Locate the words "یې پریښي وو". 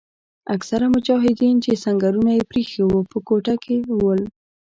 2.37-2.99